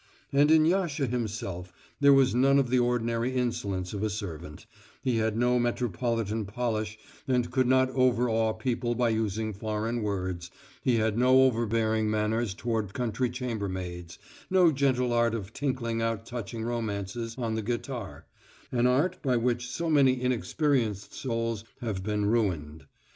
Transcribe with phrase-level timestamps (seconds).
[0.33, 4.65] And in Yasha himself there was none of the ordinary insolence of a servant
[5.03, 10.49] he had no metropolitan polish and could not overawe people by using foreign words,
[10.81, 14.17] he had no overbearing manners towards country chambermaids,
[14.49, 18.25] no gentle art of tinkling out touching romances on the guitar,
[18.71, 22.87] an art by which so many inexperienced souls have been ruined.